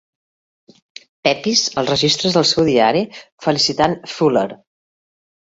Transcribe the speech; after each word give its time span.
Pepys 1.27 1.61
als 1.81 1.91
registres 1.93 2.37
del 2.39 2.49
seu 2.53 2.67
diari 2.71 3.05
felicitant 3.47 3.97
Fuller. 4.15 4.47